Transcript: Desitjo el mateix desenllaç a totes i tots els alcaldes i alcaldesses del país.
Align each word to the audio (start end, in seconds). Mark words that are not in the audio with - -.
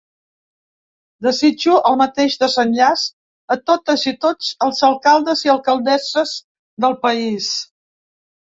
Desitjo 1.25 1.75
el 1.89 1.97
mateix 1.99 2.37
desenllaç 2.43 3.03
a 3.55 3.59
totes 3.71 4.07
i 4.13 4.15
tots 4.25 4.49
els 4.69 4.83
alcaldes 4.89 5.45
i 5.49 5.53
alcaldesses 5.57 6.35
del 6.87 7.01
país. 7.05 7.53